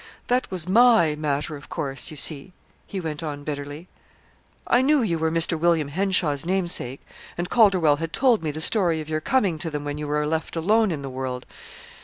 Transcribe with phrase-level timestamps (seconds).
[0.29, 2.53] That was my 'matter of course,' you see,"
[2.87, 3.87] he went on bitterly.
[4.65, 5.59] "I knew you were Mr.
[5.59, 7.01] William Henshaw's namesake,
[7.37, 10.25] and Calderwell had told me the story of your coming to them when you were
[10.25, 11.45] left alone in the world.